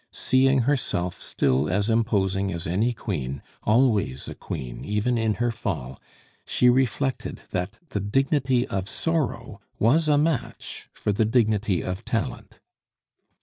Seeing 0.11 0.61
herself 0.61 1.21
still 1.21 1.69
as 1.69 1.87
imposing 1.87 2.51
as 2.51 2.65
any 2.65 2.91
queen, 2.91 3.43
always 3.61 4.27
a 4.27 4.33
queen 4.33 4.83
even 4.83 5.15
in 5.15 5.35
her 5.35 5.51
fall, 5.51 6.01
she 6.43 6.71
reflected 6.71 7.43
that 7.51 7.77
the 7.89 7.99
dignity 7.99 8.65
of 8.67 8.89
sorrow 8.89 9.61
was 9.77 10.07
a 10.07 10.17
match 10.17 10.89
for 10.91 11.11
the 11.11 11.23
dignity 11.25 11.83
of 11.83 12.03
talent. 12.03 12.59